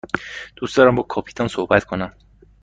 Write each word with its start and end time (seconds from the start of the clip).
دوست 0.55 0.77
دارم 0.77 0.95
با 0.95 1.03
کاپیتان 1.03 1.47
صحبت 1.47 1.83
کنم. 1.83 2.11